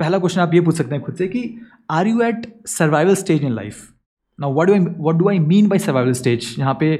पहला 0.00 0.18
क्वेश्चन 0.18 0.40
आप 0.40 0.54
ये 0.54 0.60
पूछ 0.60 0.76
सकते 0.76 0.94
हैं 0.94 1.04
खुद 1.04 1.14
से 1.14 1.28
कि 1.28 1.42
are 1.90 2.08
you 2.08 2.20
at 2.22 2.46
survival 2.68 3.14
stage 3.14 3.44
in 3.44 3.52
life 3.52 3.93
ना 4.40 4.46
what 4.46 4.66
do 4.66 4.72
I 4.72 4.80
what 4.80 5.14
do 5.14 5.28
I 5.28 5.38
mean 5.38 5.68
by 5.68 5.78
survival 5.78 6.12
stage 6.12 6.54
यहाँ 6.58 6.76
पे 6.80 6.98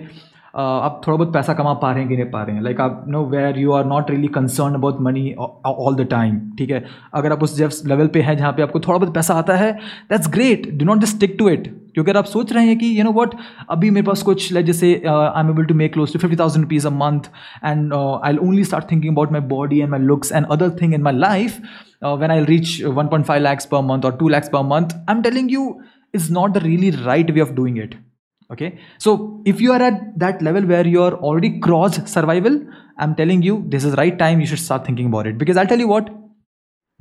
आप 0.56 1.00
थोड़ा 1.06 1.16
बहुत 1.16 1.32
पैसा 1.32 1.54
कमा 1.54 1.72
पा 1.74 1.90
रहे 1.90 2.00
हैं 2.00 2.08
कि 2.08 2.16
नहीं 2.16 2.30
पा 2.30 2.42
रहे 2.42 2.56
हैं? 2.56 2.62
लाइक 2.62 2.80
आप 2.80 3.04
no 3.08 3.24
where 3.30 3.58
you 3.58 3.72
are 3.72 3.84
not 3.84 4.10
really 4.10 4.28
concern 4.34 4.74
about 4.74 5.00
money 5.02 5.32
all 5.66 5.94
the 5.94 6.06
time 6.10 6.38
ठीक 6.58 6.70
है? 6.70 6.84
अगर 7.14 7.32
आप 7.32 7.42
उस 7.42 7.56
जब 7.56 7.70
लेवल 7.86 8.06
पे 8.06 8.20
हैं 8.22 8.36
जहाँ 8.36 8.52
पे 8.52 8.62
आपको 8.62 8.80
थोड़ा 8.80 8.98
बहुत 8.98 9.14
पैसा 9.14 9.34
आता 9.34 9.56
है 9.56 9.72
that's 10.10 10.28
great 10.34 10.70
do 10.72 10.84
not 10.84 10.98
just 10.98 11.16
stick 11.16 11.34
to 11.38 11.48
it 11.48 11.66
क्योंकि 11.94 12.10
अगर 12.10 12.18
आप 12.18 12.24
सोच 12.24 12.52
रहे 12.52 12.66
हैं 12.66 12.78
कि 12.78 12.98
यू 12.98 13.04
नो 13.04 13.12
वट 13.12 13.34
अभी 13.70 13.90
मेरे 13.90 14.06
पास 14.06 14.22
कुछ 14.22 14.52
लाइक 14.52 14.66
जैसे 14.66 14.92
I 15.06 15.40
am 15.40 15.50
able 15.50 15.64
to 15.64 15.74
make 15.74 15.92
close 15.92 16.12
to 16.12 16.18
fifty 16.18 16.36
thousand 16.36 16.64
rupees 16.64 16.86
a 16.86 16.90
month 16.90 17.30
and 17.64 17.94
I 17.94 18.36
only 18.48 18.64
start 18.64 18.90
thinking 18.90 19.12
about 19.14 19.32
my 19.32 19.40
body 19.56 19.80
and 19.80 19.90
my 19.90 20.00
looks 20.00 20.32
and 20.32 20.46
other 20.46 20.70
thing 20.82 20.94
in 20.94 21.02
my 21.02 21.18
life 21.18 21.58
when 22.20 22.32
I'll 22.32 22.46
reach 22.48 22.70
1.5 22.86 23.36
lakhs 23.42 23.66
per 23.68 23.78
month 23.90 24.06
or 24.08 24.10
2 24.16 24.26
lakhs 24.32 24.50
per 24.54 24.60
month, 24.70 24.90
I'm 25.12 25.22
telling 25.26 25.46
you, 25.52 25.62
it's 26.13 26.29
not 26.29 26.53
the 26.53 26.61
really 26.61 26.91
right 26.91 27.33
way 27.33 27.41
of 27.41 27.55
doing 27.55 27.77
it. 27.77 27.95
Okay, 28.51 28.79
so 28.97 29.43
if 29.45 29.61
you 29.61 29.71
are 29.71 29.81
at 29.81 30.17
that 30.19 30.41
level 30.41 30.63
where 30.63 30.85
you 30.87 31.03
are 31.03 31.13
already 31.13 31.59
crossed 31.59 32.07
survival, 32.07 32.59
I'm 32.97 33.13
telling 33.15 33.43
you, 33.43 33.63
this 33.67 33.83
is 33.83 33.93
right 33.95 34.17
time 34.17 34.41
you 34.41 34.47
should 34.47 34.59
start 34.59 34.85
thinking 34.85 35.05
about 35.05 35.27
it. 35.27 35.37
Because 35.37 35.55
I'll 35.55 35.67
tell 35.67 35.79
you 35.79 35.87
what, 35.87 36.09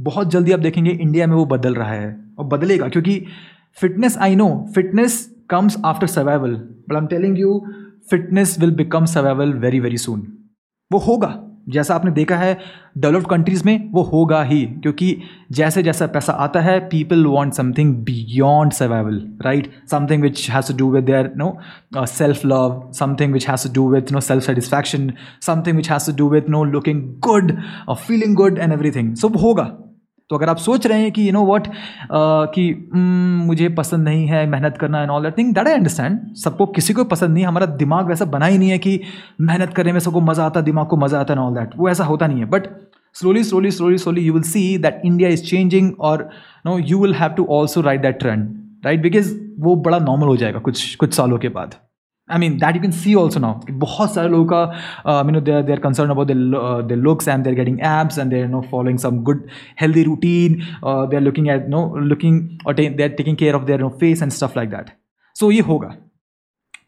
बहुत 0.00 0.30
जल्दी 0.30 0.52
आप 0.52 0.58
देखेंगे 0.58 0.90
India 0.90 1.26
में 1.26 1.35
वो 1.37 1.44
बदल 1.47 1.75
रहा 1.75 1.92
है 1.92 2.11
और 2.38 2.47
बदलेगा 2.47 2.88
क्योंकि 2.88 3.23
fitness 3.80 4.16
i 4.26 4.35
know 4.35 4.50
fitness 4.76 5.16
comes 5.52 5.76
after 5.90 6.08
survival 6.12 6.54
but 6.87 6.97
i'm 6.97 7.08
telling 7.08 7.37
you 7.37 7.50
fitness 8.12 8.56
will 8.62 8.75
become 8.80 9.06
survival 9.14 9.52
very 9.64 9.80
very 9.87 10.00
soon 10.04 10.23
वो 10.92 10.99
होगा 10.99 11.30
जैसा 11.67 11.96
आपने 11.96 12.12
देखा 12.12 12.36
है 12.36 12.58
डेवलप्ड 12.98 13.27
कंट्रीज़ 13.27 13.63
में 13.65 13.89
वो 13.91 14.01
होगा 14.03 14.41
ही, 14.43 14.65
क्योंकि 14.65 15.17
जैसे 15.51 15.84
जैसा 15.84 16.08
पैसा 16.08 16.34
आता 16.34 16.62
है 16.62 16.79
people 16.89 17.25
want 17.25 17.53
something 17.53 17.93
beyond 18.05 18.74
survival 18.74 19.22
right 19.46 19.72
something 19.91 20.24
which 20.24 20.50
has 20.50 20.72
to 20.72 20.77
do 20.77 20.91
with 20.91 21.03
their 21.03 21.32
no 21.38 22.05
self 22.08 22.46
love 22.46 22.91
something 23.00 23.34
which 23.34 23.48
has 23.50 23.67
to 23.67 23.74
do 23.74 23.89
with 23.91 24.12
no 24.12 24.20
self 24.22 24.43
satisfaction 24.43 25.12
something 25.41 25.77
which 25.77 25.91
has 25.91 26.12
to 26.12 26.17
do 26.17 26.29
with 26.29 26.50
no 26.50 26.63
looking 26.74 27.01
good 27.27 27.58
feeling 27.91 28.36
good 28.36 28.58
and 28.58 28.74
everything 28.74 29.15
so 29.15 29.27
होगा। 29.38 29.72
तो 30.30 30.36
अगर 30.36 30.50
आप 30.50 30.58
सोच 30.58 30.88
रहे 30.88 31.01
हैं 31.01 31.12
कि 31.12 31.27
you 31.27 31.34
know 31.34 31.44
what 31.46 31.68
कि 32.12 32.63
mm, 32.74 33.46
मुझे 33.48 33.70
पसंद 33.70 34.08
नहीं 34.08 34.25
है 34.27 34.46
मेहनत 34.50 34.77
करना 34.77 35.01
and 35.01 35.12
all 35.12 35.24
that 35.24 35.38
thing 35.38 35.53
that 35.56 35.68
I 35.68 35.74
understand 35.74 36.20
सबको 36.36 36.65
किसी 36.65 36.94
को 36.94 37.03
पसंद 37.06 37.34
नहीं 37.34 37.46
हमारा 37.46 37.65
दिमाग 37.84 38.08
वैसा 38.08 38.25
बना 38.25 38.46
ही 38.46 38.58
नहीं 38.58 38.70
है 38.70 38.77
कि 38.77 39.00
मेहनत 39.42 39.74
करने 39.74 39.92
में 39.94 40.00
सबको 40.00 40.22
मज़ा 40.22 40.46
आता 40.46 40.62
दिमाग 40.62 40.88
को 40.88 40.98
मज़ा 40.98 41.20
आता 41.20 41.34
एंड 41.34 41.42
ऑल 41.42 41.53
दैट 41.56 41.77
वो 41.77 41.89
ऐसा 41.89 42.03
होता 42.03 42.27
नहीं 42.27 42.39
है। 42.39 42.46
But 42.50 42.68
slowly 43.15 43.44
slowly 43.44 43.72
slowly 43.72 43.98
slowly 43.98 44.22
you 44.22 44.34
will 44.34 44.44
see 44.44 44.77
that 44.77 45.01
India 45.06 45.30
is 45.30 45.44
changing 45.46 45.92
और 46.00 46.30
no 46.65 46.77
you 46.80 47.01
will 47.01 47.13
have 47.15 47.32
to 47.32 47.46
also 47.51 47.82
right 47.82 48.01
that 48.01 48.20
trend 48.20 48.50
right 48.86 49.01
because 49.01 49.34
वो 49.60 49.75
बड़ा 49.75 50.00
नॉर्मल 50.00 50.27
हो 50.27 50.38
जाएगा 50.38 50.60
कुछ 50.60 50.96
कुछ 50.96 51.13
सालों 51.13 51.38
के 51.38 51.50
बाद। 51.50 51.75
I 52.28 52.38
mean 52.38 52.58
that 52.58 52.75
you 52.75 52.80
can 52.80 52.92
see 52.92 53.14
also 53.16 53.40
now. 53.40 53.52
बहुत 53.85 54.14
सारे 54.14 54.28
लोगों 54.28 54.47
का 54.52 55.25
you 55.26 55.32
know 55.32 55.40
they 55.40 55.54
are 55.58 55.62
they 55.62 55.76
are 55.76 55.82
concerned 55.87 56.12
about 56.12 56.26
their 56.26 56.58
uh, 56.62 56.82
their 56.82 56.99
looks 56.99 57.28
and 57.28 57.47
they're 57.47 57.58
getting 57.61 57.80
abs 57.90 58.18
and 58.18 58.35
they're 58.35 58.47
you 58.47 58.52
know 58.54 58.62
following 58.73 58.99
some 58.99 59.23
good 59.25 59.47
healthy 59.76 60.04
routine. 60.08 60.58
Uh, 60.82 61.06
they're 61.06 61.26
looking 61.28 61.49
at 61.49 61.64
you 61.64 61.75
know 61.76 61.85
looking 62.11 62.37
or 62.66 62.75
they're 62.75 63.14
taking 63.23 63.40
care 63.44 63.56
of 63.56 63.66
their 63.66 63.78
you 63.78 63.85
know, 63.85 63.94
face 64.04 64.20
and 64.20 64.38
stuff 64.40 64.61
like 64.61 64.70
that. 64.76 64.92
So 65.37 65.50
ये 65.50 65.61
होगा 65.70 65.97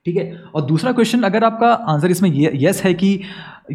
ठीक 0.07 0.17
है 0.17 0.43
और 0.55 0.63
दूसरा 0.67 0.93
question 0.93 1.23
अगर 1.23 1.45
आपका 1.45 1.73
answer 1.93 2.11
इसमें 2.11 2.31
ये 2.31 2.51
यस 2.61 2.83
है 2.85 2.93
कि 3.03 3.11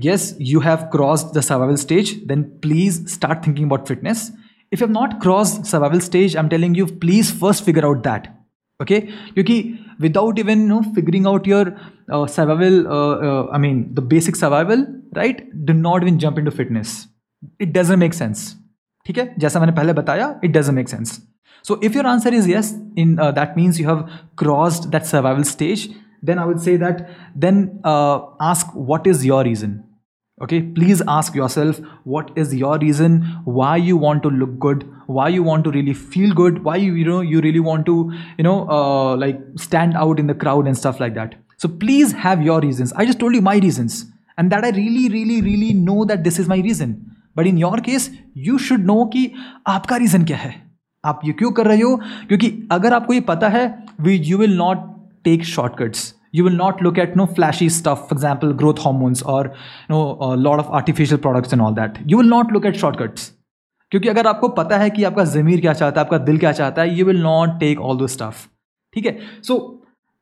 yes 0.06 0.36
you 0.42 0.60
have 0.60 0.78
cross 0.92 1.26
the 1.36 1.42
survival 1.48 1.76
stage 1.82 2.14
then 2.28 2.44
please 2.62 3.06
start 3.14 3.46
thinking 3.48 3.66
about 3.68 3.88
fitness 3.88 4.32
if 4.74 4.82
you 4.82 4.88
have 4.88 4.94
not 4.94 5.14
cross 5.22 5.54
survival 5.72 6.00
stage 6.08 6.38
I 6.38 6.44
am 6.44 6.50
telling 6.50 6.78
you 6.78 6.86
please 7.04 7.32
first 7.40 7.64
figure 7.64 7.86
out 7.86 8.04
that 8.08 8.28
okay 8.80 9.00
क्योंकि 9.02 9.62
without 10.07 10.39
even 10.43 10.63
you 10.63 10.69
know 10.69 10.83
figuring 10.99 11.27
out 11.33 11.47
your 11.53 11.65
uh, 12.15 12.27
survival 12.37 12.77
uh, 12.89 13.15
uh, 13.29 13.43
i 13.53 13.59
mean 13.65 13.83
the 13.99 14.05
basic 14.15 14.41
survival 14.43 14.87
right 15.21 15.43
do 15.71 15.77
not 15.83 16.07
even 16.07 16.19
jump 16.27 16.39
into 16.43 16.57
fitness 16.61 16.95
it 17.67 17.77
doesn't 17.79 18.07
make 18.07 18.23
sense 18.23 18.49
ठीक 19.07 19.19
है 19.19 19.35
जैसा 19.43 19.61
मैंने 19.61 19.73
पहले 19.73 19.93
बताया 19.99 20.25
it 20.45 20.51
doesn't 20.53 20.77
make 20.77 20.89
sense 20.89 21.19
So 21.63 21.79
if 21.83 21.95
your 21.95 22.07
answer 22.07 22.33
is 22.33 22.47
yes, 22.49 22.75
in 22.97 23.19
uh, 23.19 23.33
that 23.33 23.57
means 23.57 23.79
you 23.79 23.87
have 23.87 24.11
crossed 24.37 24.91
that 24.93 25.07
survival 25.07 25.45
stage. 25.45 25.91
Then 26.23 26.39
I 26.39 26.45
would 26.45 26.61
say 26.61 26.77
that 26.77 27.09
then 27.35 27.81
uh, 27.85 28.21
ask 28.41 28.67
what 28.75 29.07
is 29.07 29.25
your 29.25 29.43
reason. 29.45 29.85
Okay, 30.42 30.62
please 30.62 31.02
ask 31.08 31.34
yourself 31.34 31.80
what 32.04 32.32
is 32.36 32.54
your 32.54 32.78
reason 32.78 33.22
why 33.46 33.78
you 33.78 33.96
want 33.96 34.22
to 34.24 34.30
look 34.30 34.60
good, 34.60 34.84
why 35.08 35.30
you 35.30 35.44
want 35.44 35.64
to 35.64 35.72
really 35.72 35.94
feel 35.94 36.34
good, 36.34 36.62
why 36.62 36.76
you 36.76 36.94
you 36.94 37.06
know 37.06 37.22
you 37.22 37.40
really 37.40 37.62
want 37.62 37.86
to 37.86 38.12
you 38.38 38.44
know 38.44 38.56
uh, 38.70 39.16
like 39.16 39.40
stand 39.56 39.96
out 39.96 40.20
in 40.20 40.28
the 40.28 40.34
crowd 40.34 40.68
and 40.68 40.78
stuff 40.78 41.00
like 41.00 41.14
that. 41.14 41.36
So 41.58 41.70
please 41.70 42.12
have 42.26 42.42
your 42.42 42.60
reasons. 42.60 42.92
I 42.98 43.06
just 43.06 43.18
told 43.18 43.34
you 43.34 43.42
my 43.42 43.56
reasons, 43.68 44.04
and 44.38 44.52
that 44.52 44.66
I 44.66 44.72
really 44.72 45.08
really 45.08 45.40
really 45.42 45.72
know 45.74 46.04
that 46.04 46.26
this 46.26 46.38
is 46.38 46.50
my 46.50 46.58
reason. 46.58 47.00
But 47.34 47.48
in 47.48 47.58
your 47.58 47.78
case, 47.78 48.10
you 48.34 48.60
should 48.60 48.86
know 48.92 49.06
कि 49.16 49.26
आपका 49.78 49.98
reason 50.04 50.28
क्या 50.28 50.38
है 50.38 50.54
आप 51.06 51.22
ये 51.26 51.34
क्यों 51.40 51.52
कर 51.52 51.68
रहे 51.68 51.82
हो 51.82 51.96
क्योंकि 52.28 52.52
अगर 52.72 52.94
आपको 52.94 53.14
ये 53.14 53.22
पता 53.32 53.50
है 53.56 53.66
we 54.02 54.18
you 54.28 54.38
will 54.38 54.58
not 54.58 54.86
take 55.24 55.44
shortcuts 55.56 56.14
you 56.35 56.45
will 56.45 56.57
not 56.61 56.81
look 56.83 56.99
at 56.99 57.11
you 57.11 57.17
no 57.17 57.25
know, 57.25 57.35
flashy 57.35 57.69
stuff 57.69 58.09
for 58.09 58.15
example 58.15 58.53
growth 58.53 58.79
hormones 58.79 59.23
or 59.23 59.43
you 59.47 59.95
know 59.95 60.03
a 60.21 60.37
lot 60.37 60.59
of 60.59 60.71
artificial 60.81 61.19
products 61.19 61.53
and 61.53 61.63
all 61.63 61.75
that. 61.75 61.99
You 62.07 62.19
will 62.19 62.33
not 62.37 62.53
look 62.53 62.73
at 62.73 62.81
shortcuts. 62.85 63.31
क्योंकि 63.93 64.09
अगर 64.09 64.27
आपको 64.27 64.49
पता 64.57 64.77
है 64.79 64.91
कि 64.91 65.05
आपका 65.05 65.25
जमीर 65.25 65.61
क्या 65.61 65.73
चाहता 65.73 66.01
है 66.01 66.05
आपका 66.07 66.19
दिल 66.25 66.39
क्या 66.39 66.53
चाहता 66.53 66.83
है 66.83 66.99
you 66.99 67.07
will 67.07 67.21
not 67.23 67.59
take 67.61 67.81
all 67.81 67.97
those 67.99 68.07
stuff 68.07 68.47
ठीक 68.95 69.07
है? 69.07 69.19
सो 69.43 69.57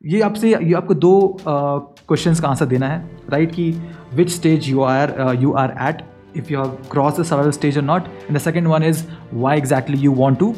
ये 0.03 0.21
आपसे 0.21 0.49
ये 0.49 0.73
आपको 0.73 0.93
दो 0.93 1.37
क्वेश्चन 1.47 2.33
uh, 2.33 2.41
का 2.41 2.47
आंसर 2.47 2.65
देना 2.65 2.87
है 2.87 2.99
राइट 3.29 3.49
right? 3.49 3.55
कि 3.55 4.15
which 4.15 4.29
stage 4.31 4.69
you 4.69 4.81
are 4.81 5.13
you 5.41 5.51
are 5.63 5.75
at 5.89 6.03
if 6.37 6.51
you 6.53 6.59
have 6.59 6.77
cross 6.91 7.19
the 7.19 7.23
survival 7.23 7.51
stage 7.51 7.77
और 7.77 7.83
not 7.83 8.07
and 8.07 8.37
the 8.37 8.41
second 8.41 8.67
one 8.67 8.83
is 8.83 9.03
why 9.33 9.57
exactly 9.57 9.97
you 9.99 10.13
want 10.15 10.39
to 10.39 10.53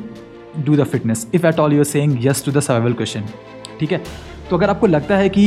do 0.65 0.75
the 0.75 0.83
fitness 0.93 1.27
if 1.35 1.47
at 1.47 1.59
all 1.59 1.73
your 1.73 1.81
are 1.81 1.91
saying 1.91 2.25
yes 2.25 2.45
to 2.45 2.51
the 2.51 2.59
survival 2.59 2.93
question 2.93 3.27
ठीक 3.79 3.91
है? 3.91 4.01
तो 4.51 4.57
अगर 4.57 4.69
आपको 4.69 4.87
लगता 4.87 5.17
है 5.17 5.29
कि 5.29 5.43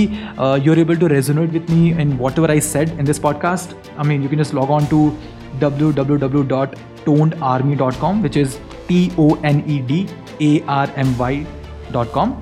you 0.65 0.73
are 0.73 0.79
able 0.79 0.97
to 0.97 1.07
resonate 1.07 1.51
with 1.53 1.71
me 1.71 1.91
in 2.03 2.17
whatever 2.39 2.51
I 2.51 2.61
set 2.61 2.99
in 2.99 3.05
this 3.05 3.19
podcast 3.19 3.77
I 3.99 4.09
mean 4.09 4.23
you 4.23 4.29
can 4.29 4.43
just 4.43 4.55
log 4.55 4.71
on 4.71 4.87
to 4.87 5.01
W 5.61 5.91
W 5.93 6.17
W 6.19 6.43
dot 6.49 6.75
toned 7.05 7.35
army 7.45 7.75
dot 7.77 8.01
com 8.01 8.23
which 8.23 8.37
is 8.37 8.57
T 8.89 9.11
O 9.19 9.29
N 9.45 9.63
E 9.69 9.79
D 9.89 10.07
A 10.43 10.59
R 10.71 10.95
M 10.99 11.15
Y 11.19 11.47
dot 11.93 12.13
com 12.13 12.35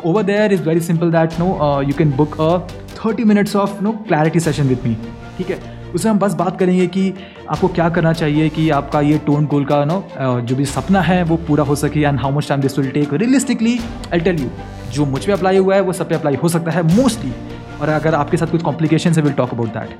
over 0.00 0.20
there 0.22 0.52
is 0.52 0.60
very 0.60 0.80
simple 0.80 1.08
that 1.12 1.36
no 1.38 1.46
uh, 1.60 1.80
you 1.80 1.94
can 1.94 2.10
book 2.18 2.36
a 2.38 2.50
30 2.90 3.24
minutes 3.24 3.56
of 3.56 3.80
no 3.82 3.92
clarity 4.08 4.42
session 4.44 4.68
with 4.72 4.84
me. 4.86 4.94
ठीक 5.38 5.50
है 5.50 5.79
उसमें 5.94 6.12
हम 6.12 6.18
बस 6.18 6.34
बात 6.34 6.58
करेंगे 6.58 6.86
कि 6.86 7.12
आपको 7.50 7.68
क्या 7.68 7.88
करना 7.88 8.12
चाहिए 8.12 8.48
कि 8.48 8.68
आपका 8.70 9.00
ये 9.00 9.18
टोन 9.18 9.46
गोल 9.46 9.64
का, 9.64 9.84
नो 9.84 10.04
जो 10.40 10.56
भी 10.56 10.64
सपना 10.64 11.00
है 11.00 11.22
वो 11.22 11.36
पूरा 11.36 11.64
हो 11.64 11.74
सके 11.74 12.00
and 12.00 12.20
how 12.20 12.30
much 12.30 12.48
time 12.48 12.60
this 12.60 12.78
will 12.78 12.90
take 12.90 13.14
realistically 13.14 13.78
I 14.12 14.20
tell 14.20 14.42
you 14.42 14.50
जो 14.92 15.06
मुझ 15.06 15.24
पर 15.26 15.32
अप्लाई 15.32 15.56
हुआ 15.56 15.74
है, 15.74 15.80
वो 15.80 15.92
सब 15.92 16.08
पे 16.08 16.14
अप्लाई 16.14 16.34
हो 16.34 16.48
सकता 16.48 16.70
है 16.70 16.82
मोस्टली 16.96 17.32
और 17.80 17.88
अगर 17.88 18.14
आपके 18.14 18.36
साथ 18.36 18.46
कुछ 18.46 18.62
कॉम्प्लिकेशन 18.62 19.12
है 19.12 19.22
विल 19.22 19.32
टॉक 19.32 19.50
अबाउट 19.50 19.68
दैट 19.68 19.96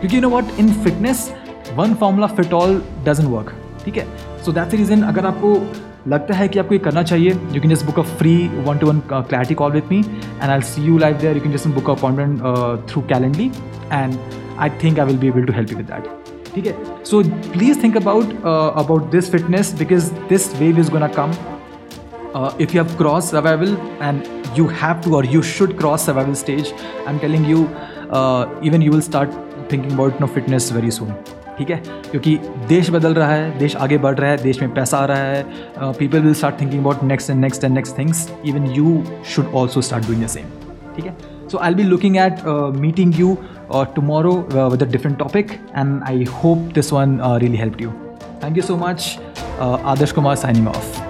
क्योंकि 0.00 0.16
you 0.16 0.22
know 0.22 0.28
what 0.28 0.44
in 0.58 0.72
fitness 0.72 1.32
one 1.74 1.94
formula 1.94 2.26
fit 2.26 2.52
all 2.52 2.82
doesn't 3.04 3.26
work 3.26 3.54
ठीक 3.84 3.96
है? 3.96 4.06
सो 4.46 4.52
दैट्स 4.52 4.74
रीज़न 4.74 5.02
अगर 5.02 5.26
आपको 5.26 5.54
लगता 6.08 6.34
है 6.34 6.48
कि 6.48 6.58
आपको 6.58 6.74
ये 6.74 6.78
करना 6.78 7.02
चाहिए 7.02 7.30
you 7.52 7.60
can 7.60 7.70
just 7.70 7.86
book 7.86 7.98
a 7.98 8.02
free 8.02 8.36
one 8.48 8.78
to 8.78 8.86
one 8.86 9.00
clarity 9.12 9.54
call 9.54 9.72
with 9.72 9.90
me 9.90 9.98
and 10.42 10.50
I 10.50 10.60
see 10.60 10.82
you 10.82 10.98
live 10.98 11.16
there 11.16 11.36
you 11.36 11.42
can 11.42 11.52
just 11.52 11.68
book 11.68 11.90
appointment 11.90 12.38
through 12.90 13.02
Calendly 13.02 13.50
and 13.92 14.18
I 14.58 14.70
think 14.82 14.98
I 14.98 15.06
will 15.06 15.18
be 15.18 15.28
able 15.28 15.44
to 15.44 15.52
help 15.52 15.70
you 15.72 15.76
with 15.76 15.86
that 15.86 16.08
ठीक 16.54 16.66
है 16.66 17.04
so 17.04 17.22
please 17.52 17.82
think 17.82 17.96
about 17.96 18.34
about 18.44 19.10
this 19.10 19.30
fitness 19.32 19.74
because 19.78 20.10
this 20.28 20.54
wave 20.60 20.78
is 20.80 20.90
gonna 20.90 21.08
come 21.18 21.32
if 22.60 22.76
you 22.76 22.82
have 22.82 22.96
cross 22.98 23.30
survival 23.30 23.76
and 24.02 24.22
you 24.58 24.66
have 24.82 25.00
to 25.04 25.16
और 25.16 25.26
you 25.26 25.42
should 25.48 25.76
cross 25.78 26.06
survival 26.06 26.34
stage 26.36 26.72
I 27.06 27.12
am 27.12 27.18
telling 27.18 27.50
you 27.50 27.66
even 28.68 28.82
you 28.82 28.92
will 28.92 29.00
start 29.00 29.30
thinking 29.72 29.92
about 29.92 30.20
no 30.20 30.26
fitness 30.28 30.72
very 30.72 30.90
soon 30.90 31.14
ठीक 31.58 31.70
है 31.70 31.76
क्योंकि 32.10 32.36
देश 32.68 32.90
बदल 32.90 33.14
रहा 33.14 33.30
है 33.30 33.58
देश 33.58 33.76
आगे 33.76 33.98
बढ़ 33.98 34.14
रहा 34.14 34.30
है 34.30 34.36
देश 34.42 34.60
में 34.62 34.74
पैसा 34.74 34.98
आ 34.98 35.04
रहा 35.04 35.18
है 35.18 35.92
people 35.98 36.20
will 36.20 36.34
start 36.34 36.60
thinking 36.60 36.80
about 36.80 37.02
next 37.04 37.30
and 37.30 37.40
next 37.40 37.64
and 37.64 37.74
next 37.74 37.98
things 37.98 38.28
even 38.46 38.66
you 38.72 39.02
should 39.34 39.52
also 39.54 39.80
start 39.80 40.06
doing 40.06 40.24
the 40.24 40.26
same 40.28 40.44
ठीक 40.96 41.04
है 41.04 41.37
So 41.48 41.58
I'll 41.58 41.74
be 41.74 41.84
looking 41.84 42.18
at 42.18 42.44
uh, 42.46 42.70
meeting 42.70 43.12
you 43.12 43.42
uh, 43.70 43.86
tomorrow 43.86 44.46
uh, 44.56 44.68
with 44.68 44.82
a 44.82 44.86
different 44.86 45.18
topic, 45.18 45.58
and 45.72 46.04
I 46.04 46.24
hope 46.24 46.74
this 46.74 46.92
one 46.92 47.20
uh, 47.20 47.38
really 47.38 47.56
helped 47.56 47.80
you. 47.80 47.92
Thank 48.40 48.56
you 48.56 48.62
so 48.62 48.76
much. 48.76 49.18
Uh, 49.58 50.06
Kumar 50.12 50.36
signing 50.36 50.68
off. 50.68 51.07